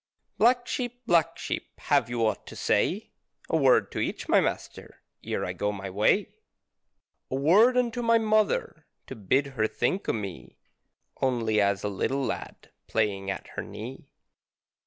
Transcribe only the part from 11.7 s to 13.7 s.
a little lad playing at her